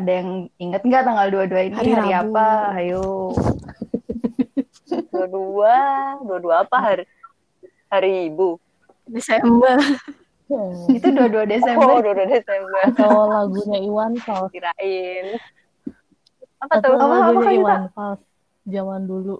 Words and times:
Ada 0.00 0.12
yang 0.16 0.30
inget 0.56 0.80
nggak 0.80 1.04
tanggal 1.04 1.26
22 1.28 1.68
ini 1.68 1.76
Hari 1.76 1.90
hari, 1.92 2.08
Rabu. 2.08 2.32
apa? 2.32 2.48
Ayo. 2.72 3.04
Dua-dua, 5.12 5.74
dua-dua 6.24 6.54
apa 6.64 6.76
hari 6.80 7.04
hari 7.86 8.26
ibu? 8.26 8.56
Desember. 9.04 9.76
Hmm. 10.48 10.88
Itu 10.88 11.12
22 11.12 11.30
Oh, 11.30 11.44
Desember. 11.44 12.00
dua-dua 12.00 12.26
Desember. 12.26 12.80
Atau 12.90 13.12
lagunya 13.28 13.78
Iwan 13.78 14.12
Fals. 14.18 14.50
Kirain. 14.50 15.36
Apa 16.58 16.72
Atau 16.80 16.90
tuh? 16.90 16.98
Apa, 16.98 17.04
apa, 17.04 17.14
lagunya 17.20 17.38
Kak 17.38 17.44
Gita? 17.44 17.60
Iwan 17.60 17.82
Fals. 17.92 18.20
Zaman 18.66 19.02
dulu. 19.04 19.36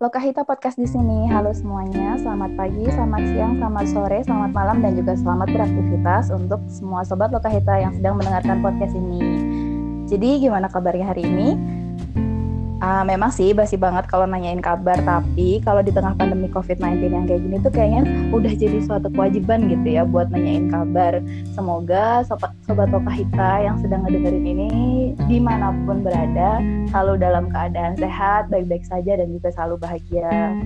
Lokahita 0.00 0.48
Podcast 0.48 0.80
di 0.80 0.88
sini. 0.88 1.28
Halo 1.28 1.52
semuanya, 1.52 2.16
selamat 2.16 2.56
pagi, 2.56 2.88
selamat 2.88 3.20
siang, 3.20 3.60
selamat 3.60 3.84
sore, 3.84 4.18
selamat 4.24 4.50
malam, 4.56 4.80
dan 4.80 4.96
juga 4.96 5.12
selamat 5.12 5.52
beraktivitas 5.52 6.32
untuk 6.32 6.56
semua 6.72 7.04
sobat 7.04 7.28
Lokahita 7.28 7.76
yang 7.76 7.92
sedang 7.92 8.16
mendengarkan 8.16 8.64
podcast 8.64 8.96
ini. 8.96 9.20
Jadi 10.08 10.40
gimana 10.40 10.72
kabarnya 10.72 11.04
hari 11.04 11.28
ini? 11.28 11.52
Ah, 12.80 13.04
memang 13.04 13.28
sih 13.28 13.52
basi 13.52 13.76
banget 13.76 14.08
kalau 14.08 14.24
nanyain 14.24 14.64
kabar, 14.64 14.96
tapi 15.04 15.60
kalau 15.60 15.84
di 15.84 15.92
tengah 15.92 16.16
pandemi 16.16 16.48
COVID-19 16.48 17.12
yang 17.12 17.28
kayak 17.28 17.44
gini 17.44 17.56
tuh 17.60 17.68
kayaknya 17.68 18.08
udah 18.32 18.52
jadi 18.56 18.80
suatu 18.80 19.12
kewajiban 19.12 19.68
gitu 19.68 20.00
ya 20.00 20.08
buat 20.08 20.32
nanyain 20.32 20.72
kabar. 20.72 21.20
Semoga 21.52 22.24
sobat, 22.24 22.56
sobat 22.64 22.88
Lokahita 22.88 23.60
yang 23.60 23.76
sedang 23.84 24.08
ngedengerin 24.08 24.46
ini 24.48 24.70
di 25.28 25.36
mana 25.36 25.76
pun 25.84 26.00
berada 26.00 26.64
selalu 26.88 27.20
dalam 27.20 27.52
keadaan 27.52 28.00
sehat, 28.00 28.48
baik-baik 28.48 28.88
saja 28.88 29.12
dan 29.12 29.28
juga 29.28 29.52
selalu 29.52 29.76
bahagia. 29.76 30.56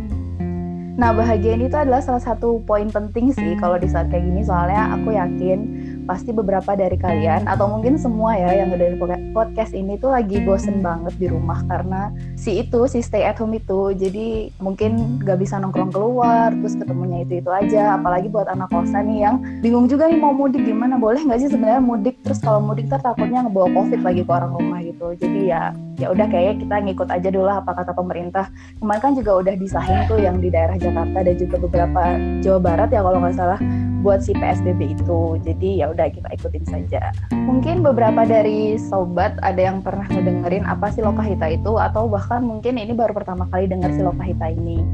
Nah, 0.94 1.10
bahagia 1.10 1.58
ini 1.58 1.66
tuh 1.66 1.82
adalah 1.82 1.98
salah 1.98 2.22
satu 2.22 2.62
poin 2.62 2.86
penting 2.86 3.34
sih 3.34 3.58
kalau 3.58 3.74
di 3.74 3.90
saat 3.90 4.14
kayak 4.14 4.30
gini 4.30 4.46
soalnya 4.46 4.94
aku 4.94 5.10
yakin 5.10 5.83
pasti 6.04 6.30
beberapa 6.30 6.76
dari 6.76 6.94
kalian 7.00 7.48
atau 7.48 7.66
mungkin 7.66 7.96
semua 7.96 8.36
ya 8.36 8.64
yang 8.64 8.70
dari 8.76 8.94
podcast 9.32 9.72
ini 9.72 9.96
tuh 9.96 10.12
lagi 10.12 10.44
bosen 10.44 10.84
banget 10.84 11.16
di 11.16 11.26
rumah 11.32 11.64
karena 11.66 12.12
si 12.36 12.60
itu 12.60 12.84
si 12.84 13.00
stay 13.00 13.24
at 13.24 13.40
home 13.40 13.56
itu. 13.56 13.96
Jadi 13.96 14.52
mungkin 14.60 15.20
gak 15.24 15.40
bisa 15.40 15.56
nongkrong 15.56 15.90
keluar 15.90 16.52
terus 16.52 16.76
ketemunya 16.76 17.24
itu 17.24 17.40
itu 17.40 17.50
aja. 17.50 17.96
Apalagi 17.96 18.28
buat 18.28 18.46
anak 18.52 18.68
kosan 18.68 19.08
nih 19.08 19.18
yang 19.24 19.36
bingung 19.64 19.88
juga 19.88 20.06
nih 20.06 20.20
mau 20.20 20.36
mudik 20.36 20.62
gimana. 20.68 21.00
Boleh 21.00 21.24
nggak 21.24 21.40
sih 21.40 21.48
sebenarnya 21.48 21.80
mudik? 21.80 22.20
Terus 22.20 22.38
kalau 22.44 22.60
mudik 22.60 22.86
ntar 22.92 23.00
takutnya 23.00 23.40
ngebawa 23.48 23.72
covid 23.72 24.00
lagi 24.04 24.20
ke 24.20 24.32
orang 24.32 24.52
rumah 24.52 24.83
gitu 24.94 25.06
jadi 25.18 25.40
ya 25.42 25.62
ya 25.98 26.06
udah 26.14 26.26
kayaknya 26.30 26.54
kita 26.62 26.74
ngikut 26.86 27.08
aja 27.10 27.28
dulu 27.34 27.44
lah 27.50 27.58
apa 27.58 27.74
kata 27.74 27.92
pemerintah 27.94 28.46
kemarin 28.78 29.02
kan 29.02 29.12
juga 29.18 29.32
udah 29.42 29.54
disahin 29.58 29.98
tuh 30.06 30.18
yang 30.22 30.38
di 30.38 30.48
daerah 30.54 30.78
Jakarta 30.78 31.18
dan 31.26 31.34
juga 31.34 31.56
beberapa 31.58 32.02
Jawa 32.40 32.60
Barat 32.62 32.88
ya 32.94 33.02
kalau 33.02 33.18
nggak 33.18 33.34
salah 33.34 33.60
buat 34.04 34.20
si 34.20 34.36
PSBB 34.36 35.00
itu. 35.00 35.40
Jadi 35.40 35.80
ya 35.80 35.88
udah 35.88 36.12
kita 36.12 36.28
ikutin 36.36 36.64
saja. 36.68 37.08
Mungkin 37.32 37.80
beberapa 37.80 38.28
dari 38.28 38.76
sobat 38.76 39.40
ada 39.40 39.56
yang 39.56 39.80
pernah 39.80 40.04
ngedengerin 40.12 40.68
apa 40.68 40.92
sih 40.92 41.00
Lokahita 41.00 41.48
itu 41.48 41.80
atau 41.80 42.04
bahkan 42.04 42.44
mungkin 42.44 42.76
ini 42.76 42.92
baru 42.92 43.16
pertama 43.16 43.48
kali 43.48 43.64
denger 43.64 43.96
si 43.96 44.04
Lokahita 44.04 44.52
ini. 44.52 44.84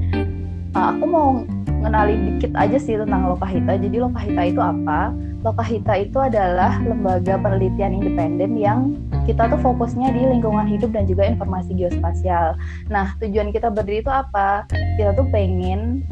Nah, 0.71 0.95
aku 0.95 1.05
mau 1.11 1.43
ngenalin 1.83 2.39
dikit 2.39 2.55
aja 2.55 2.79
sih 2.79 2.95
tentang 2.95 3.27
Lokahita. 3.27 3.83
Jadi 3.83 3.99
Lokahita 3.99 4.43
itu 4.47 4.63
apa? 4.63 5.11
Lokahita 5.41 5.97
itu 5.97 6.21
adalah 6.21 6.77
lembaga 6.85 7.41
penelitian 7.41 7.97
independen 7.97 8.61
yang 8.61 8.93
kita 9.25 9.49
tuh 9.49 9.57
fokusnya 9.57 10.13
di 10.13 10.29
lingkungan 10.29 10.69
hidup 10.69 10.93
dan 10.93 11.09
juga 11.09 11.25
informasi 11.25 11.73
geospasial. 11.81 12.61
Nah, 12.93 13.17
tujuan 13.25 13.49
kita 13.49 13.73
berdiri 13.73 14.05
itu 14.05 14.13
apa? 14.13 14.69
Kita 15.01 15.17
tuh 15.17 15.25
pengen 15.33 16.05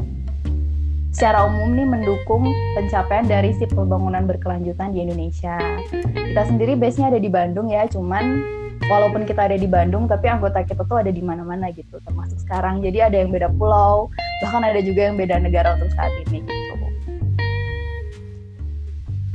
secara 1.13 1.45
umum 1.45 1.77
nih 1.77 1.85
mendukung 1.85 2.49
pencapaian 2.73 3.25
dari 3.29 3.53
si 3.53 3.69
pembangunan 3.69 4.25
berkelanjutan 4.25 4.97
di 4.97 5.05
Indonesia. 5.05 5.61
Kita 5.93 6.49
sendiri 6.49 6.73
base-nya 6.73 7.13
ada 7.13 7.21
di 7.21 7.29
Bandung 7.29 7.69
ya, 7.69 7.85
cuman 7.85 8.41
walaupun 8.89 9.29
kita 9.29 9.45
ada 9.45 9.57
di 9.61 9.69
Bandung, 9.69 10.09
tapi 10.09 10.25
anggota 10.25 10.65
kita 10.65 10.81
tuh 10.89 11.05
ada 11.05 11.13
di 11.13 11.21
mana-mana 11.21 11.69
gitu, 11.69 12.01
termasuk 12.01 12.41
sekarang. 12.41 12.81
Jadi 12.81 12.97
ada 12.97 13.17
yang 13.21 13.29
beda 13.29 13.53
pulau, 13.53 14.09
bahkan 14.41 14.65
ada 14.65 14.81
juga 14.81 15.05
yang 15.05 15.21
beda 15.21 15.37
negara 15.37 15.77
untuk 15.77 15.93
saat 15.93 16.09
ini 16.25 16.41
gitu. 16.41 16.58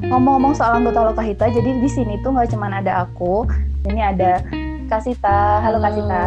Ngomong-ngomong 0.08 0.52
soal 0.52 0.80
anggota 0.80 1.00
Lokahita, 1.08 1.48
jadi 1.48 1.80
di 1.80 1.88
sini 1.88 2.20
tuh 2.20 2.36
nggak 2.36 2.52
cuman 2.52 2.84
ada 2.84 3.08
aku, 3.08 3.48
ini 3.88 4.04
ada 4.04 4.44
Kasita, 4.84 5.64
halo, 5.64 5.80
Halo. 5.80 5.88
Kasita. 5.88 6.24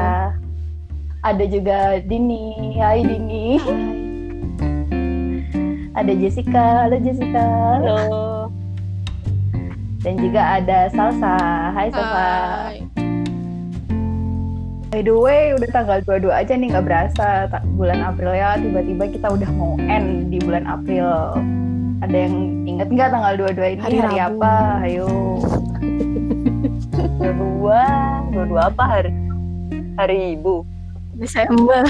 Ada 1.22 1.44
juga 1.46 1.80
Dini, 2.02 2.74
hai 2.82 3.06
Dini. 3.06 3.62
Ada 5.94 6.14
Jessica, 6.18 6.90
halo 6.90 6.98
Jessica. 6.98 7.48
Halo. 7.82 8.02
Dan 10.02 10.14
juga 10.22 10.62
ada 10.62 10.90
Salsa, 10.94 11.38
hai 11.74 11.90
Salsa. 11.94 12.26
Hai. 12.74 12.78
By 14.88 15.04
the 15.04 15.14
way, 15.14 15.52
udah 15.54 15.70
tanggal 15.70 16.00
22 16.02 16.32
aja 16.32 16.54
nih 16.56 16.68
nggak 16.74 16.86
berasa 16.88 17.28
bulan 17.76 18.02
April 18.02 18.32
ya 18.34 18.56
tiba-tiba 18.56 19.06
kita 19.12 19.28
udah 19.30 19.50
mau 19.54 19.76
end 19.86 20.32
di 20.32 20.40
bulan 20.42 20.64
April. 20.64 21.38
Ada 21.98 22.18
yang 22.20 22.36
inget 22.66 22.88
nggak 22.88 23.10
tanggal 23.10 23.34
22 23.36 23.74
ini 23.74 23.82
Hari 23.82 23.98
hari, 23.98 24.16
Rabu. 24.16 24.38
apa? 24.38 24.54
Ayo. 24.86 25.08
Dua-dua, 27.18 27.82
dua-dua 28.30 28.62
apa 28.70 28.84
hari 28.86 29.12
hari 29.96 30.18
ibu? 30.36 30.62
Desember. 31.18 31.82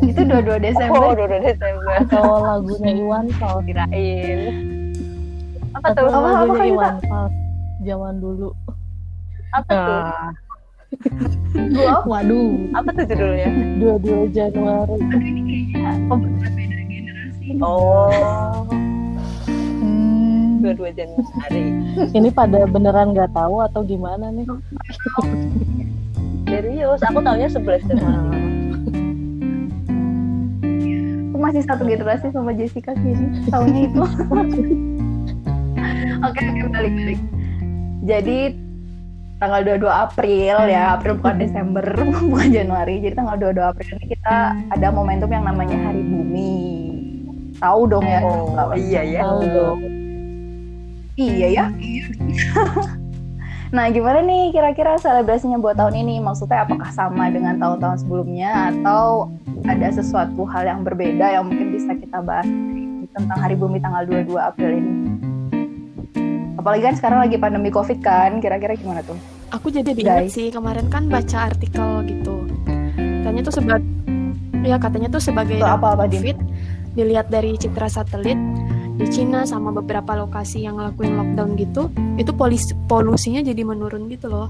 Itu 0.00 0.20
22 0.24 0.32
Oh, 0.48 0.58
Desember. 0.58 1.12
dua-dua 1.14 1.40
Desember. 1.42 1.94
Atau 2.00 2.24
lagunya 2.48 2.90
Iwan 2.94 3.26
Fals. 3.36 3.60
Kirain. 3.62 4.40
Apa 5.74 5.86
tuh? 5.92 6.08
Apa, 6.08 6.16
apa, 6.16 6.28
lagunya? 6.40 6.64
Iwan 6.70 6.94
Fals. 7.02 7.32
Zaman 7.84 8.14
dulu. 8.18 8.48
Apa 9.52 9.68
tuh? 9.68 10.00
Ah, 10.00 10.28
Gua 11.74 11.94
waduh. 12.06 12.54
Apa 12.72 12.88
tuh 12.90 13.04
judulnya? 13.04 13.50
22 13.78 14.32
Januari. 14.32 14.96
pembaruan 16.08 16.52
beda 16.54 16.78
generasi. 16.86 17.46
Oh, 17.60 18.64
Hmm. 20.64 20.72
dua-dua 20.72 20.90
Januari. 20.96 21.64
Ini 22.16 22.28
pada 22.32 22.64
beneran 22.64 23.12
nggak 23.12 23.36
tahu 23.36 23.60
atau 23.60 23.84
gimana 23.84 24.32
nih? 24.32 24.48
Serius, 26.48 27.00
aku 27.04 27.20
taunya 27.20 27.52
11 27.52 27.84
Januari. 27.84 28.40
Aku 31.28 31.36
masih 31.36 31.62
satu 31.68 31.84
generasi 31.84 32.32
sama 32.32 32.56
Jessica 32.56 32.96
sih 32.96 33.12
ini. 33.12 33.44
Tahunnya 33.52 33.80
itu. 33.92 34.00
Oke, 36.24 36.40
oke 36.40 36.64
balik-balik. 36.72 37.20
Jadi 38.08 38.56
tanggal 39.36 39.60
22 39.60 39.84
April 39.92 40.56
ya, 40.64 40.96
April 40.96 41.20
bukan 41.20 41.36
Desember, 41.36 41.84
bukan 42.32 42.48
Januari. 42.48 43.04
Jadi 43.04 43.12
tanggal 43.12 43.36
22 43.36 43.60
April 43.60 43.88
ini 44.00 44.06
kita 44.16 44.36
ada 44.72 44.88
momentum 44.88 45.28
yang 45.28 45.44
namanya 45.44 45.76
Hari 45.76 46.00
Bumi. 46.00 46.52
Tahu 47.60 47.80
dong 47.92 48.08
ya? 48.08 48.24
Oh, 48.24 48.72
iya 48.72 49.02
ya. 49.04 49.20
Tahu 49.20 49.40
dong. 49.44 50.03
Iya 51.14 51.46
ya. 51.50 51.64
Iya. 51.78 52.06
nah, 53.74 53.86
gimana 53.90 54.18
nih 54.26 54.50
kira-kira 54.50 54.98
selebrasinya 54.98 55.62
buat 55.62 55.78
tahun 55.78 55.94
ini? 55.94 56.18
Maksudnya 56.18 56.66
apakah 56.66 56.90
sama 56.90 57.30
dengan 57.30 57.58
tahun-tahun 57.62 58.02
sebelumnya 58.02 58.74
atau 58.74 59.30
ada 59.62 59.88
sesuatu 59.94 60.42
hal 60.50 60.66
yang 60.66 60.80
berbeda 60.82 61.38
yang 61.38 61.46
mungkin 61.46 61.70
bisa 61.70 61.94
kita 61.94 62.18
bahas 62.18 62.46
tentang 63.14 63.38
Hari 63.38 63.54
Bumi 63.54 63.78
tanggal 63.78 64.02
22 64.10 64.34
April 64.42 64.70
ini? 64.74 64.92
Apalagi 66.58 66.82
kan 66.82 66.94
sekarang 66.98 67.18
lagi 67.22 67.36
pandemi 67.38 67.70
Covid 67.70 68.02
kan, 68.02 68.42
kira-kira 68.42 68.74
gimana 68.74 69.06
tuh? 69.06 69.18
Aku 69.54 69.70
jadi 69.70 69.94
ingat 69.94 70.26
Guys. 70.26 70.34
sih 70.34 70.50
kemarin 70.50 70.90
kan 70.90 71.06
baca 71.06 71.46
artikel 71.46 72.02
gitu. 72.10 72.42
Katanya 73.22 73.42
tuh 73.46 73.54
sebagai 73.54 73.86
ya 74.64 74.76
katanya 74.80 75.08
tuh 75.12 75.22
sebagai 75.22 75.60
Tuh 75.62 75.68
apa-apa, 75.68 76.10
Din? 76.10 76.18
COVID 76.24 76.38
dilihat 76.94 77.26
dari 77.30 77.58
citra 77.58 77.86
satelit 77.90 78.38
di 78.94 79.06
Cina 79.10 79.42
sama 79.42 79.74
beberapa 79.74 80.14
lokasi 80.14 80.62
yang 80.62 80.78
ngelakuin 80.78 81.18
lockdown 81.18 81.50
gitu, 81.58 81.90
itu 82.14 82.30
polis 82.30 82.70
polusinya 82.86 83.42
jadi 83.42 83.66
menurun 83.66 84.06
gitu 84.06 84.30
loh. 84.30 84.48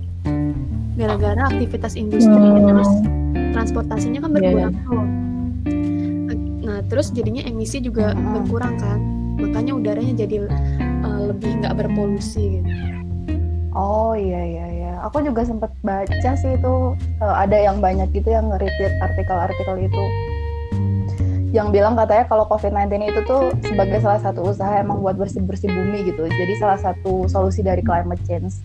Gara-gara 0.94 1.48
aktivitas 1.50 1.96
industri 1.96 2.36
Hmm. 2.36 2.68
terus 2.68 2.90
transportasinya 3.56 4.20
kan 4.22 4.30
Iya, 4.30 4.36
berkurang 4.36 4.74
tuh. 4.84 5.04
Nah, 6.64 6.78
terus 6.90 7.12
jadinya 7.14 7.42
emisi 7.44 7.78
juga 7.80 8.12
Mm-mm. 8.12 8.34
berkurang 8.40 8.74
kan. 8.78 8.98
Makanya 9.40 9.72
udaranya 9.74 10.14
jadi 10.14 10.46
uh, 11.02 11.20
lebih 11.32 11.60
nggak 11.62 11.74
berpolusi 11.76 12.60
gitu. 12.60 12.70
Oh 13.74 14.14
iya 14.14 14.40
iya 14.44 14.66
iya. 14.70 14.92
Aku 15.10 15.20
juga 15.20 15.42
sempat 15.42 15.74
baca 15.82 16.30
sih 16.38 16.54
itu 16.54 16.74
eh, 17.20 17.34
ada 17.34 17.58
yang 17.58 17.82
banyak 17.82 18.08
gitu 18.14 18.30
yang 18.30 18.46
nge-retweet 18.48 18.94
artikel-artikel 19.02 19.76
itu. 19.82 20.04
Yang 21.54 21.68
bilang 21.70 21.94
katanya 21.94 22.26
kalau 22.26 22.44
COVID-19 22.50 23.14
itu 23.14 23.20
tuh 23.30 23.54
sebagai 23.62 24.02
salah 24.02 24.18
satu 24.18 24.42
usaha 24.42 24.74
emang 24.74 24.98
buat 24.98 25.14
bersih-bersih 25.14 25.70
bumi 25.70 26.10
gitu. 26.10 26.26
Jadi 26.26 26.58
salah 26.58 26.82
satu 26.82 27.30
solusi 27.30 27.62
dari 27.62 27.78
climate 27.78 28.18
change. 28.26 28.58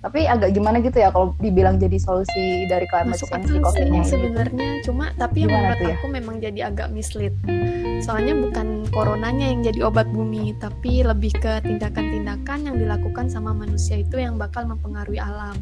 Tapi 0.00 0.24
agak 0.24 0.56
gimana 0.56 0.80
gitu 0.80 0.96
ya 0.96 1.12
kalau 1.12 1.36
dibilang 1.42 1.76
jadi 1.76 2.00
solusi 2.00 2.64
dari 2.72 2.88
climate 2.88 3.20
masuk 3.20 3.28
change 3.28 3.52
si 3.52 3.58
akal 3.58 3.68
COVID-nya 3.68 4.00
sih 4.00 4.08
ini. 4.08 4.12
sebenarnya 4.14 4.68
cuma 4.86 5.04
tapi 5.18 5.36
yang 5.44 5.50
Gimana 5.50 5.66
menurut 5.66 5.82
ya? 5.82 5.96
aku 5.98 6.06
memang 6.06 6.36
jadi 6.38 6.60
agak 6.70 6.88
mislead 6.94 7.34
soalnya 8.06 8.38
bukan 8.38 8.86
coronanya 8.94 9.50
yang 9.50 9.66
jadi 9.66 9.90
obat 9.90 10.06
bumi 10.14 10.54
tapi 10.62 11.02
lebih 11.02 11.34
ke 11.34 11.58
tindakan-tindakan 11.64 12.70
yang 12.70 12.76
dilakukan 12.78 13.26
sama 13.26 13.50
manusia 13.50 13.98
itu 13.98 14.22
yang 14.22 14.38
bakal 14.38 14.62
mempengaruhi 14.62 15.18
alam 15.18 15.58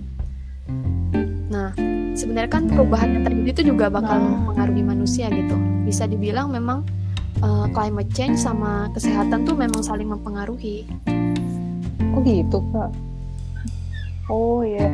nah 1.53 1.71
sebenarnya 2.15 2.51
kan 2.51 2.65
perubahan 2.71 3.21
yang 3.21 3.23
terjadi 3.27 3.51
itu 3.53 3.63
juga 3.75 3.93
bakal 3.93 4.17
Nah. 4.17 4.29
mempengaruhi 4.33 4.83
manusia 4.83 5.29
gitu 5.29 5.57
bisa 5.85 6.09
dibilang 6.09 6.49
memang 6.49 6.87
uh, 7.45 7.69
climate 7.75 8.09
change 8.17 8.41
sama 8.41 8.89
kesehatan 8.97 9.45
tuh 9.45 9.53
memang 9.53 9.85
saling 9.85 10.09
mempengaruhi 10.09 10.89
Oh 12.15 12.23
gitu 12.23 12.63
kak. 12.71 12.91
Oh 14.31 14.63
iya. 14.63 14.87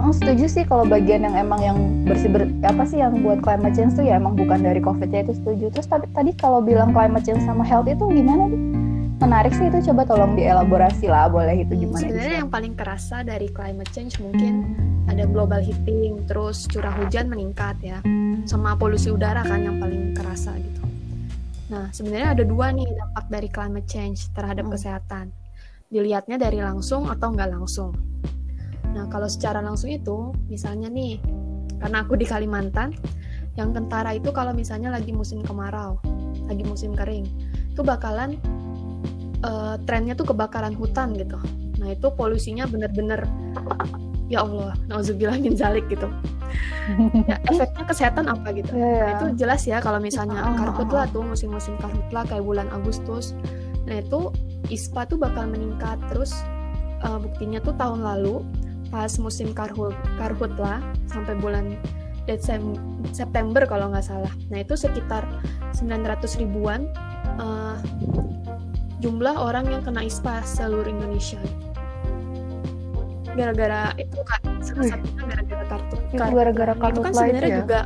Oh, 0.00 0.08
setuju 0.08 0.48
sih 0.48 0.64
kalau 0.64 0.88
bagian 0.88 1.28
yang 1.28 1.36
emang 1.36 1.60
yang 1.60 1.78
bersih 2.08 2.32
ber, 2.32 2.48
apa 2.64 2.88
sih 2.88 3.04
yang 3.04 3.20
buat 3.20 3.44
climate 3.44 3.76
change 3.76 3.92
tuh 3.92 4.08
ya 4.08 4.16
emang 4.16 4.32
bukan 4.32 4.64
dari 4.64 4.80
covid 4.80 5.12
ya 5.12 5.20
itu 5.20 5.36
setuju. 5.36 5.68
Terus 5.68 5.84
tadi 5.84 6.08
tadi 6.16 6.32
kalau 6.32 6.64
bilang 6.64 6.96
climate 6.96 7.20
change 7.28 7.44
sama 7.44 7.60
health 7.60 7.84
itu 7.84 8.00
gimana 8.08 8.48
nih? 8.48 8.60
Menarik 9.20 9.52
sih 9.52 9.68
itu 9.68 9.92
coba 9.92 10.02
tolong 10.04 10.32
dielaborasi 10.34 11.06
lah 11.06 11.28
boleh 11.28 11.62
itu 11.62 11.74
Hmm, 11.74 11.82
gimana? 11.82 12.00
Sebenarnya 12.00 12.30
bisa? 12.30 12.40
yang 12.42 12.50
paling 12.50 12.74
kerasa 12.74 13.16
dari 13.22 13.48
climate 13.48 13.90
change 13.90 14.16
mungkin 14.18 14.74
ada 15.06 15.26
global 15.26 15.60
heating, 15.60 16.24
terus 16.24 16.64
curah 16.64 16.94
hujan 16.94 17.28
meningkat 17.28 17.76
ya, 17.82 17.98
sama 18.46 18.72
polusi 18.74 19.10
udara 19.10 19.42
kan 19.42 19.60
yang 19.60 19.76
paling 19.76 20.14
kerasa 20.14 20.54
gitu. 20.56 20.80
Nah, 21.68 21.88
sebenarnya 21.90 22.38
ada 22.38 22.44
dua 22.44 22.70
nih 22.70 22.86
dampak 22.86 23.26
dari 23.28 23.48
climate 23.48 23.88
change 23.88 24.28
terhadap 24.32 24.68
Hmm. 24.68 24.72
kesehatan. 24.72 25.26
Dilihatnya 25.88 26.40
dari 26.40 26.60
langsung 26.60 27.08
atau 27.08 27.32
nggak 27.32 27.50
langsung. 27.52 27.92
Nah, 28.92 29.08
kalau 29.08 29.28
secara 29.28 29.60
langsung 29.60 29.88
itu, 29.88 30.32
misalnya 30.48 30.88
nih, 30.88 31.16
karena 31.80 32.04
aku 32.04 32.16
di 32.16 32.24
Kalimantan, 32.24 32.92
yang 33.56 33.72
kentara 33.72 34.16
itu 34.16 34.32
kalau 34.32 34.52
misalnya 34.52 34.92
lagi 34.92 35.12
musim 35.12 35.40
kemarau, 35.40 36.00
lagi 36.48 36.64
musim 36.64 36.92
kering, 36.92 37.24
itu 37.72 37.80
bakalan 37.80 38.36
eh, 39.42 39.74
trennya 39.84 40.14
tuh 40.14 40.30
kebakaran 40.30 40.74
hutan 40.74 41.14
gitu. 41.14 41.38
Nah 41.78 41.88
itu 41.90 42.06
polusinya 42.14 42.64
bener-bener 42.66 43.26
ya 44.30 44.46
Allah, 44.46 44.72
nauzubillah 44.88 45.36
min 45.38 45.54
zalik 45.54 45.86
gitu. 45.90 46.06
Ya, 47.30 47.38
efeknya 47.46 47.84
kesehatan 47.86 48.26
apa 48.26 48.50
gitu? 48.52 48.74
Iya, 48.74 48.82
Nah 48.82 49.08
iya. 49.08 49.14
itu 49.16 49.26
jelas 49.38 49.62
ya 49.64 49.78
kalau 49.78 50.02
misalnya 50.02 50.34
Ah, 50.36 50.52
karhutlah 50.58 51.06
tuh 51.14 51.22
musim-musim 51.22 51.78
karhutlah 51.78 52.26
kayak 52.26 52.42
bulan 52.42 52.66
Agustus. 52.74 53.32
Nah 53.86 54.02
itu 54.02 54.34
ISPA 54.66 55.06
tuh 55.06 55.16
bakal 55.16 55.46
meningkat 55.46 55.96
terus 56.10 56.34
eh, 57.00 57.18
buktinya 57.22 57.62
tuh 57.62 57.72
tahun 57.78 58.02
lalu 58.02 58.42
pas 58.90 59.14
musim 59.16 59.54
karhut 59.56 59.94
karhutlah 60.18 60.82
sampai 61.08 61.38
bulan 61.38 61.78
Desem 62.26 62.76
September 63.14 63.62
kalau 63.64 63.88
nggak 63.94 64.04
salah. 64.04 64.30
Nah 64.50 64.60
itu 64.60 64.74
sekitar 64.74 65.22
900 65.78 66.42
ribuan 66.42 66.90
eh, 67.38 67.76
jumlah 69.02 69.34
orang 69.34 69.66
yang 69.66 69.82
kena 69.82 70.06
ISPA 70.06 70.46
seluruh 70.46 70.86
Indonesia. 70.86 71.42
Gara-gara 73.32 73.90
itu 73.98 74.18
kan 74.22 74.40
salah 74.60 74.86
satunya 74.92 75.22
gara-gara 75.24 75.64
kartu 75.66 75.94
Itu 75.96 76.20
kartu- 76.20 76.36
gara-gara 76.36 76.72
itu 76.76 77.00
kan 77.00 77.12
sebenarnya 77.16 77.50
ya? 77.50 77.58
juga 77.64 77.80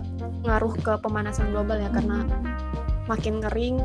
ngaruh 0.44 0.74
ke 0.78 0.92
pemanasan 1.00 1.46
global 1.54 1.78
ya 1.80 1.90
karena 1.90 2.18
makin 3.06 3.34
kering 3.40 3.76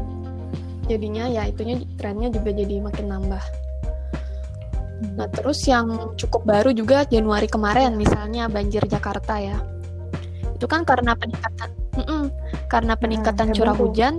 jadinya 0.89 1.30
ya 1.30 1.45
itunya 1.48 1.86
trennya 1.95 2.33
juga 2.33 2.50
jadi 2.51 2.75
makin 2.81 3.06
nambah. 3.13 3.44
Nah 5.18 5.27
terus 5.34 5.62
yang 5.69 6.18
cukup 6.18 6.45
baru 6.45 6.74
juga 6.74 7.06
Januari 7.06 7.45
kemarin 7.45 7.94
misalnya 7.98 8.50
banjir 8.50 8.86
Jakarta 8.86 9.38
ya 9.38 9.57
itu 10.62 10.69
kan 10.69 10.86
karena 10.86 11.18
peningkatan 11.18 11.69
Mm-mm. 11.98 12.30
karena 12.69 12.94
peningkatan 12.94 13.50
heboh 13.50 13.57
curah 13.57 13.74
hujan 13.81 14.13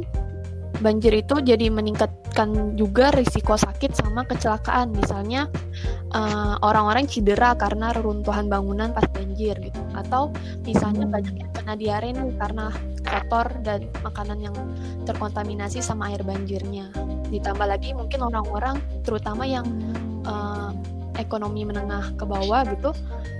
banjir 0.82 1.14
itu 1.14 1.38
jadi 1.38 1.70
meningkatkan 1.70 2.75
juga 2.75 3.14
risiko 3.14 3.55
sakit 3.55 3.94
sama 3.94 4.26
kecelakaan. 4.26 4.90
Misalnya 4.93 5.46
eh, 6.12 6.55
orang-orang 6.61 7.06
cedera 7.06 7.55
karena 7.55 7.94
reruntuhan 7.94 8.50
bangunan 8.50 8.90
pas 8.90 9.06
banjir 9.08 9.56
gitu. 9.62 9.81
Atau 9.94 10.34
misalnya 10.67 11.06
Hmm. 11.06 11.14
banyak 11.14 11.34
yang 11.38 11.52
kena 11.55 11.75
diare 11.79 12.08
nih 12.12 12.34
karena 12.37 12.67
kotor 13.06 13.46
dan 13.62 13.87
makanan 14.02 14.38
yang 14.43 14.56
terkontaminasi 15.06 15.79
sama 15.79 16.11
air 16.11 16.20
banjirnya. 16.26 16.90
Ditambah 17.31 17.64
lagi 17.64 17.94
mungkin 17.94 18.20
orang-orang 18.26 18.82
terutama 19.06 19.46
yang 19.46 19.64
eh, 20.26 20.70
ekonomi 21.20 21.62
menengah 21.62 22.12
ke 22.19 22.25
bawah 22.26 22.67
gitu 22.67 22.90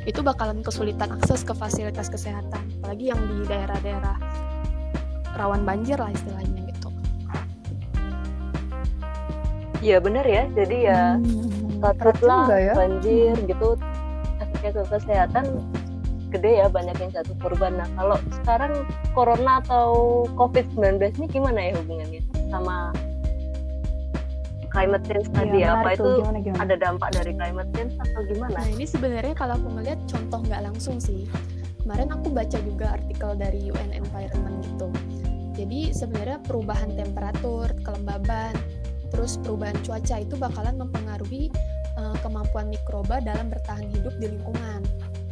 itu 0.07 0.21
bakalan 0.23 0.63
kesulitan 0.63 1.15
akses 1.19 1.43
ke 1.43 1.55
fasilitas 1.55 2.07
kesehatan. 2.11 2.63
Apalagi 2.83 3.11
yang 3.11 3.21
di 3.23 3.47
daerah-daerah 3.49 4.17
rawan 5.39 5.65
banjir 5.65 5.97
lah 5.97 6.13
istilahnya 6.13 6.62
Iya 9.83 9.99
bener 9.99 10.25
ya. 10.25 10.47
Jadi 10.55 10.77
ya 10.87 11.19
Hmm, 11.19 11.83
juga 12.23 12.57
ya. 12.57 12.73
banjir 12.79 13.35
gitu 13.45 13.75
efeknya 14.39 14.71
ke 14.71 14.83
kesehatan 14.89 15.45
gede 16.31 16.63
ya 16.63 16.67
banyak 16.71 16.95
yang 16.97 17.11
jatuh 17.13 17.37
korban. 17.43 17.77
Nah 17.77 17.89
kalau 17.99 18.17
sekarang 18.41 18.73
corona 19.13 19.59
atau 19.61 19.91
COVID-19 20.39 21.19
ini 21.19 21.27
gimana 21.29 21.61
ya 21.61 21.73
hubungannya 21.77 22.23
sama 22.49 22.95
climate 24.73 25.05
change 25.05 25.29
tadi 25.35 25.61
Iya, 25.61 25.69
ya? 25.69 25.85
Apa 25.85 25.89
itu. 25.93 26.11
Gimana, 26.17 26.39
gimana? 26.41 26.61
ada 26.65 26.75
dampak 26.81 27.09
dari 27.13 27.33
climate 27.37 27.71
change 27.77 27.93
atau 28.01 28.21
gimana? 28.25 28.55
Nah 28.57 28.67
ini 28.71 28.85
sebenarnya 28.89 29.35
kalau 29.37 29.55
aku 29.61 29.69
ngeliat 29.77 30.01
contoh 30.09 30.39
nggak 30.41 30.63
langsung 30.65 30.97
sih. 30.97 31.29
Kemarin 31.83 32.09
aku 32.15 32.31
baca 32.31 32.59
juga 32.63 32.87
artikel 32.97 33.31
dari 33.37 33.69
UN 33.69 33.91
Environment 33.93 34.57
gitu. 34.65 34.89
Jadi 35.53 35.93
sebenarnya 35.93 36.39
perubahan 36.41 36.97
temperatur, 36.97 37.69
kelembaban, 37.85 38.55
terus 39.13 39.37
perubahan 39.45 39.77
cuaca 39.85 40.17
itu 40.25 40.35
bakalan 40.41 40.81
mempengaruhi 40.81 41.53
eh, 42.01 42.17
kemampuan 42.25 42.73
mikroba 42.73 43.21
dalam 43.21 43.53
bertahan 43.53 43.87
hidup 43.93 44.17
di 44.17 44.33
lingkungan. 44.33 44.81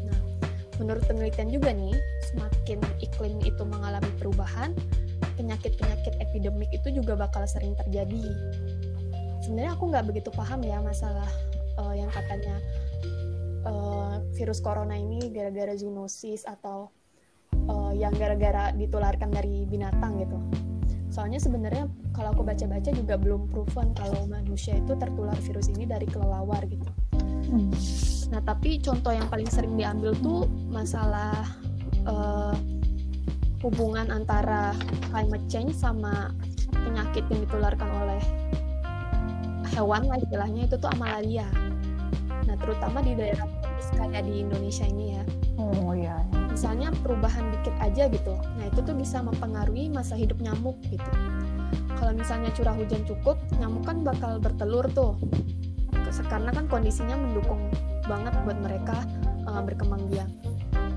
Nah, 0.04 0.20
menurut 0.76 1.02
penelitian 1.08 1.48
juga 1.48 1.72
nih, 1.72 1.96
semakin 2.30 2.78
iklim 3.00 3.40
itu 3.42 3.62
mengalami 3.64 4.12
perubahan, 4.20 4.76
penyakit-penyakit 5.40 6.20
epidemik 6.20 6.68
itu 6.68 6.92
juga 6.92 7.16
bakal 7.16 7.48
sering 7.48 7.72
terjadi. 7.80 8.20
Sebenarnya 9.40 9.72
aku 9.72 9.88
nggak 9.88 10.04
begitu 10.12 10.28
paham 10.36 10.60
ya 10.60 10.78
masalah 10.84 11.26
eh, 11.80 11.94
yang 11.96 12.12
katanya 12.12 12.60
eh, 13.64 14.14
virus 14.36 14.60
corona 14.60 14.94
ini 14.94 15.32
gara-gara 15.32 15.72
zoonosis 15.72 16.44
atau 16.44 16.92
eh, 17.56 17.92
yang 17.96 18.12
gara-gara 18.20 18.76
ditularkan 18.76 19.32
dari 19.32 19.64
binatang 19.64 20.20
gitu. 20.20 20.38
Soalnya 21.10 21.42
sebenarnya 21.42 21.90
kalau 22.14 22.30
aku 22.30 22.46
baca-baca 22.46 22.90
juga 22.94 23.18
belum 23.18 23.50
proven 23.50 23.90
kalau 23.98 24.24
manusia 24.30 24.78
itu 24.78 24.94
tertular 24.94 25.34
virus 25.42 25.66
ini 25.70 25.84
dari 25.84 26.06
kelelawar 26.06 26.62
gitu. 26.70 26.86
Hmm. 27.50 27.74
Nah, 28.30 28.40
tapi 28.46 28.78
contoh 28.78 29.10
yang 29.10 29.26
paling 29.26 29.50
sering 29.50 29.74
diambil 29.74 30.14
tuh 30.22 30.46
masalah 30.70 31.34
eh, 32.06 32.54
hubungan 33.66 34.08
antara 34.08 34.72
climate 35.10 35.44
change 35.50 35.74
sama 35.74 36.30
penyakit 36.70 37.26
yang 37.28 37.42
ditularkan 37.44 37.90
oleh 38.06 38.22
hewan 39.74 40.06
lah 40.06 40.18
istilahnya 40.22 40.70
itu 40.70 40.78
tuh 40.78 40.94
malaria. 40.94 41.46
Nah, 42.46 42.54
terutama 42.58 43.02
di 43.02 43.18
daerah 43.18 43.46
kayak 43.98 44.24
di 44.26 44.46
Indonesia 44.46 44.86
ini 44.86 45.18
ya. 45.18 45.24
Oh 45.58 45.92
iya. 45.92 46.39
Misalnya 46.50 46.90
perubahan 47.00 47.48
dikit 47.54 47.74
aja 47.78 48.10
gitu. 48.10 48.34
Nah, 48.58 48.64
itu 48.68 48.82
tuh 48.82 48.94
bisa 48.98 49.22
mempengaruhi 49.22 49.88
masa 49.88 50.18
hidup 50.18 50.36
nyamuk 50.42 50.76
gitu. 50.90 51.10
Kalau 51.96 52.12
misalnya 52.16 52.50
curah 52.56 52.74
hujan 52.74 53.02
cukup, 53.06 53.38
nyamuk 53.62 53.86
kan 53.86 54.02
bakal 54.02 54.42
bertelur 54.42 54.84
tuh. 54.90 55.14
Karena 56.26 56.50
kan 56.50 56.66
kondisinya 56.66 57.14
mendukung 57.14 57.70
banget 58.10 58.34
buat 58.42 58.58
mereka 58.58 59.06
uh, 59.46 59.62
berkembang 59.62 60.02
biak. 60.10 60.26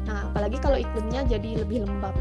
Nah, 0.09 0.29
apalagi 0.33 0.57
kalau 0.57 0.77
iklimnya 0.81 1.21
jadi 1.29 1.61
lebih 1.61 1.85
lembab. 1.85 2.17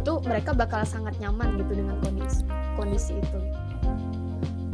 Itu 0.00 0.24
mereka 0.24 0.56
bakal 0.56 0.88
sangat 0.88 1.20
nyaman 1.20 1.60
gitu 1.60 1.84
dengan 1.84 2.00
kondisi 2.00 2.40
kondisi 2.74 3.20
itu. 3.20 3.38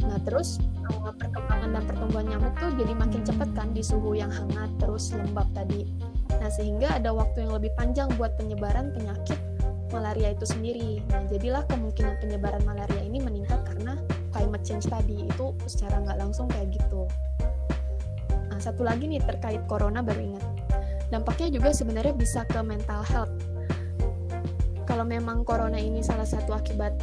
Nah, 0.07 0.15
terus 0.23 0.63
uh, 0.87 1.11
perkembangan 1.11 1.69
dan 1.75 1.83
pertumbuhan 1.83 2.25
nyamuk 2.31 2.53
tuh 2.55 2.71
jadi 2.79 2.93
makin 2.95 3.21
cepat 3.27 3.49
kan 3.51 3.75
di 3.75 3.83
suhu 3.83 4.15
yang 4.15 4.31
hangat 4.31 4.71
terus 4.79 5.11
lembab 5.11 5.47
tadi. 5.51 5.83
Nah, 6.37 6.49
sehingga 6.53 6.95
ada 6.97 7.11
waktu 7.11 7.45
yang 7.45 7.53
lebih 7.57 7.73
panjang 7.73 8.07
buat 8.15 8.37
penyebaran 8.37 8.93
penyakit 8.93 9.39
malaria 9.89 10.35
itu 10.35 10.45
sendiri. 10.45 11.01
Nah, 11.09 11.23
jadilah 11.31 11.63
kemungkinan 11.67 12.19
penyebaran 12.21 12.61
malaria 12.67 13.01
ini 13.01 13.23
meningkat 13.23 13.63
karena 13.65 13.97
climate 14.31 14.63
change 14.63 14.85
tadi 14.85 15.25
itu 15.25 15.55
secara 15.65 16.03
nggak 16.03 16.17
langsung 16.19 16.45
kayak 16.51 16.75
gitu. 16.75 17.07
Nah, 18.51 18.59
satu 18.59 18.85
lagi 18.85 19.09
nih 19.09 19.23
terkait 19.23 19.63
corona 19.65 20.03
baru 20.03 20.33
ingat. 20.33 20.45
Dampaknya 21.07 21.47
juga 21.55 21.71
sebenarnya 21.71 22.13
bisa 22.13 22.43
ke 22.43 22.59
mental 22.59 23.01
health. 23.07 23.33
Kalau 24.87 25.03
memang 25.03 25.43
corona 25.43 25.79
ini 25.79 26.03
salah 26.03 26.27
satu 26.27 26.55
akibat 26.55 26.95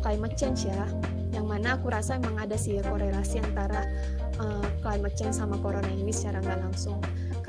climate 0.00 0.36
change 0.36 0.68
ya, 0.68 0.88
yang 1.30 1.44
mana 1.48 1.76
aku 1.76 1.92
rasa 1.92 2.16
emang 2.16 2.36
ada 2.36 2.56
sih 2.56 2.80
korelasi 2.80 3.40
antara 3.40 3.84
uh, 4.40 4.64
climate 4.80 5.16
change 5.16 5.36
sama 5.36 5.56
corona 5.60 5.88
ini 5.88 6.12
secara 6.12 6.40
nggak 6.42 6.60
langsung 6.68 6.98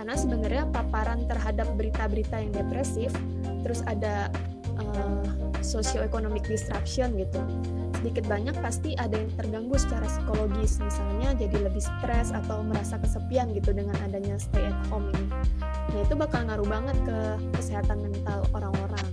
karena 0.02 0.18
sebenarnya 0.18 0.66
paparan 0.74 1.30
terhadap 1.30 1.70
berita-berita 1.78 2.42
yang 2.42 2.50
depresif 2.50 3.14
terus 3.62 3.86
ada 3.86 4.34
uh, 4.82 5.22
socio-economic 5.62 6.42
disruption 6.50 7.14
gitu 7.22 7.38
sedikit 8.02 8.26
banyak 8.26 8.58
pasti 8.66 8.98
ada 8.98 9.14
yang 9.14 9.30
terganggu 9.38 9.78
secara 9.78 10.10
psikologis 10.10 10.82
misalnya 10.82 11.38
jadi 11.38 11.70
lebih 11.70 11.86
stres 11.86 12.34
atau 12.34 12.66
merasa 12.66 12.98
kesepian 12.98 13.54
gitu 13.54 13.78
dengan 13.78 13.94
adanya 14.02 14.42
stay 14.42 14.74
at 14.74 14.74
home 14.90 15.06
ini 15.14 15.30
nah 15.62 16.00
itu 16.02 16.18
bakal 16.18 16.50
ngaruh 16.50 16.66
banget 16.66 16.98
ke 17.06 17.18
kesehatan 17.62 18.02
mental 18.02 18.42
orang-orang 18.58 19.06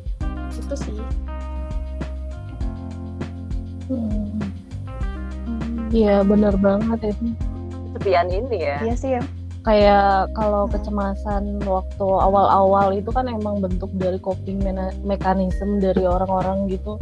itu 0.56 0.72
sih 0.72 1.00
Hmm. 3.88 4.36
Iya 5.88 6.20
bener 6.20 6.52
banget 6.60 7.16
itu. 7.16 7.32
Kesepian 7.88 8.28
ini 8.28 8.56
ya. 8.60 8.84
Iya 8.84 8.94
sih 9.00 9.10
ya. 9.16 9.24
Kayak 9.68 10.32
kalau 10.32 10.64
kecemasan 10.72 11.60
waktu 11.68 12.06
awal-awal 12.08 12.96
itu 12.96 13.12
kan 13.12 13.28
emang 13.28 13.60
bentuk 13.60 13.92
dari 14.00 14.16
coping 14.16 14.64
mekanisme 15.04 15.76
dari 15.76 16.08
orang-orang 16.08 16.72
gitu. 16.72 16.96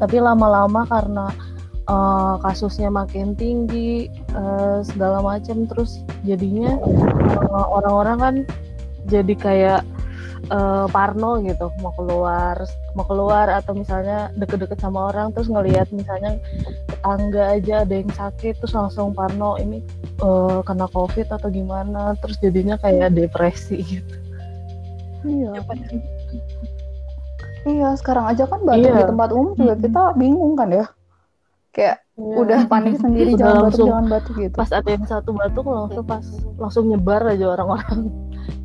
Tapi 0.00 0.16
lama-lama 0.24 0.88
karena 0.88 1.28
uh, 1.90 2.40
kasusnya 2.42 2.88
makin 2.88 3.36
tinggi 3.36 4.08
uh, 4.34 4.80
segala 4.80 5.22
macam 5.22 5.68
terus 5.68 6.02
jadinya 6.26 6.78
uh, 7.52 7.66
orang-orang 7.68 8.18
kan 8.18 8.34
jadi 9.06 9.34
kayak 9.36 9.80
uh, 10.50 10.86
Parno 10.90 11.38
gitu 11.42 11.70
mau 11.82 11.94
keluar 11.94 12.58
mau 12.98 13.06
keluar 13.06 13.46
atau 13.50 13.74
misalnya 13.74 14.30
deket-deket 14.34 14.78
sama 14.82 15.10
orang 15.14 15.30
terus 15.32 15.46
ngelihat 15.50 15.88
misalnya 15.94 16.38
tetangga 16.90 17.54
aja 17.54 17.74
ada 17.86 17.94
yang 17.94 18.12
sakit 18.12 18.58
terus 18.58 18.74
langsung 18.74 19.14
Parno 19.14 19.58
ini 19.58 19.82
uh, 20.22 20.60
kena 20.64 20.86
covid 20.92 21.28
atau 21.28 21.48
gimana 21.52 22.16
terus 22.20 22.36
jadinya 22.40 22.76
kayak 22.80 23.12
depresi 23.12 23.80
gitu. 23.84 24.14
Iya. 25.26 25.52
Iya 27.66 27.88
sekarang 27.98 28.30
aja 28.30 28.46
kan 28.46 28.62
batuk 28.62 28.86
iya. 28.86 29.02
di 29.02 29.04
tempat 29.10 29.28
umum 29.34 29.52
juga 29.58 29.74
kita 29.74 30.02
bingung 30.14 30.54
kan 30.54 30.70
ya. 30.70 30.86
Kayak 31.74 31.96
iya. 32.14 32.34
udah 32.38 32.60
panik 32.70 32.94
sendiri 33.02 33.34
udah 33.34 33.40
jangan 33.40 33.56
langsung, 33.58 33.66
batuk 33.66 33.86
jangan 33.90 34.06
batuk 34.06 34.34
gitu. 34.38 34.54
pas 34.54 34.70
ada 34.70 34.88
yang 34.88 35.06
satu 35.06 35.30
batuk 35.34 35.64
langsung 35.66 36.04
pas 36.06 36.24
langsung 36.56 36.84
nyebar 36.88 37.22
aja 37.26 37.46
orang-orang. 37.58 38.00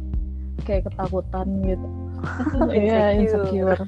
Kayak 0.68 0.94
ketakutan 0.94 1.48
gitu. 1.66 1.88
Iya 2.70 3.18
insecure. 3.18 3.82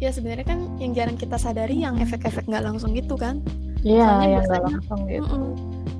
Ya 0.00 0.08
sebenarnya 0.08 0.48
kan 0.48 0.60
yang 0.80 0.96
jarang 0.96 1.20
kita 1.20 1.36
sadari 1.36 1.84
yang 1.84 2.00
efek-efek 2.00 2.48
nggak 2.48 2.64
langsung 2.64 2.96
gitu 2.96 3.20
kan 3.20 3.44
iya 3.84 4.08
yang 4.24 4.42
nggak 4.48 4.62
langsung 4.64 5.00
gitu. 5.06 5.22
mm 5.22 5.28
-mm, 5.28 5.52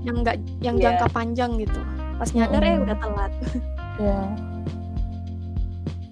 yang 0.04 0.16
nggak 0.24 0.36
yang 0.64 0.76
yeah. 0.80 0.84
jangka 0.96 1.06
panjang 1.12 1.50
gitu. 1.60 1.80
Pas 2.16 2.30
nyadar 2.32 2.60
mm 2.60 2.66
-mm. 2.66 2.74
eh 2.74 2.84
udah 2.84 2.96
telat. 2.98 3.32
Iya. 3.94 4.18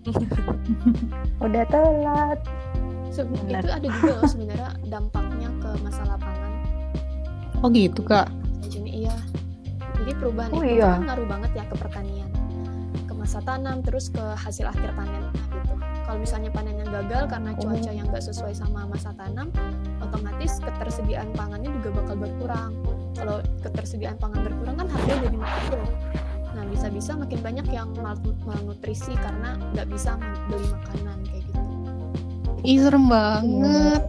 Udah 1.43 1.65
telat. 1.67 2.39
Se 3.11 3.27
itu 3.27 3.71
ada 3.75 3.83
juga 3.83 4.23
loh 4.23 4.31
sebenarnya 4.31 4.71
dampaknya 4.87 5.51
ke 5.59 5.71
masalah 5.83 6.15
pangan. 6.15 6.53
Oh 7.59 7.67
gitu 7.75 8.07
kak? 8.07 8.31
Jadi 8.71 9.03
iya. 9.03 9.19
Jadi 9.99 10.15
perubahan 10.15 10.55
oh, 10.55 10.63
itu 10.63 10.79
iya. 10.79 10.95
kan 10.95 11.11
ngaruh 11.11 11.27
banget 11.27 11.51
ya 11.59 11.65
ke 11.67 11.75
pertanian. 11.75 12.31
Masa 13.23 13.39
tanam 13.47 13.87
terus 13.87 14.11
ke 14.11 14.19
hasil 14.19 14.67
akhir 14.67 14.99
panen 14.99 15.31
gitu. 15.31 15.79
Kalau 16.03 16.19
misalnya 16.19 16.51
panennya 16.51 16.83
gagal 16.91 17.31
karena 17.31 17.55
cuaca 17.55 17.91
yang 17.95 18.11
nggak 18.11 18.19
sesuai 18.19 18.51
sama 18.51 18.83
masa 18.91 19.15
tanam, 19.15 19.47
otomatis 20.03 20.32
ketersediaan 20.49 21.29
pangannya 21.35 21.71
juga 21.81 21.89
bakal 22.03 22.17
berkurang. 22.19 22.73
Kalau 23.15 23.37
ketersediaan 23.63 24.17
pangan 24.19 24.41
berkurang 24.43 24.75
kan 24.81 24.87
harganya 24.89 25.21
jadi 25.29 25.37
makin 25.37 25.63
turun. 25.69 25.93
Nah 26.53 26.65
bisa-bisa 26.69 27.11
makin 27.17 27.39
banyak 27.41 27.67
yang 27.71 27.89
malnutrisi 28.45 29.13
karena 29.17 29.57
nggak 29.77 29.89
bisa 29.91 30.19
beli 30.51 30.67
makanan 30.71 31.19
kayak 31.29 31.43
gitu. 31.47 31.61
Ih 32.67 32.79
serem 32.83 33.05
banget. 33.07 34.03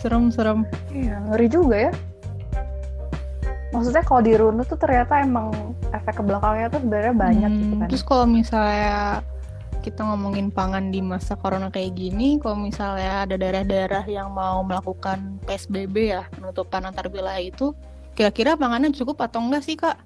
Serem-serem. 0.00 0.64
Iya 0.92 1.16
ngeri 1.28 1.48
juga 1.48 1.76
ya 1.88 1.92
maksudnya 3.70 4.02
kalau 4.02 4.20
dirunut 4.22 4.66
tuh 4.66 4.78
ternyata 4.78 5.22
emang 5.22 5.54
efek 5.94 6.18
ke 6.18 6.22
belakangnya 6.26 6.66
tuh 6.70 6.80
sebenarnya 6.82 7.14
banyak 7.14 7.50
gitu 7.50 7.54
hmm, 7.54 7.62
gitu 7.62 7.74
kan. 7.78 7.88
Terus 7.90 8.04
kalau 8.04 8.26
misalnya 8.26 8.94
kita 9.80 10.04
ngomongin 10.04 10.52
pangan 10.52 10.92
di 10.92 11.00
masa 11.00 11.34
corona 11.40 11.72
kayak 11.72 11.96
gini, 11.96 12.36
kalau 12.36 12.60
misalnya 12.60 13.24
ada 13.24 13.40
daerah-daerah 13.40 14.04
yang 14.04 14.28
mau 14.28 14.60
melakukan 14.60 15.40
PSBB 15.48 16.12
ya, 16.12 16.28
penutupan 16.36 16.84
antar 16.84 17.08
wilayah 17.08 17.40
itu, 17.40 17.72
kira-kira 18.12 18.60
pangannya 18.60 18.92
cukup 18.92 19.24
atau 19.24 19.40
enggak 19.40 19.64
sih, 19.64 19.80
Kak? 19.80 19.96